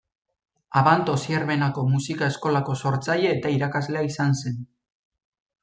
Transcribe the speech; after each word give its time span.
Abanto-Zierbenako 0.79 1.83
Musika 1.91 2.29
Eskolako 2.35 2.77
sortzaile 2.87 3.29
eta 3.37 3.55
irakaslea 3.59 4.05
izan 4.11 4.35
da. 4.43 4.57